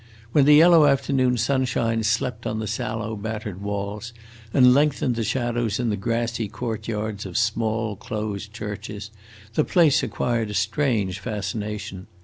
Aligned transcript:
When 0.31 0.45
the 0.45 0.55
yellow 0.55 0.87
afternoon 0.87 1.37
sunshine 1.37 2.01
slept 2.01 2.47
on 2.47 2.57
the 2.57 2.65
sallow, 2.65 3.15
battered 3.15 3.61
walls, 3.61 4.13
and 4.51 4.73
lengthened 4.73 5.15
the 5.15 5.23
shadows 5.23 5.79
in 5.79 5.91
the 5.91 5.95
grassy 5.95 6.47
courtyards 6.47 7.23
of 7.23 7.37
small 7.37 7.95
closed 7.97 8.51
churches, 8.51 9.11
the 9.53 9.63
place 9.63 10.01
acquired 10.01 10.49
a 10.49 10.55
strange 10.55 11.19
fascination. 11.19 12.07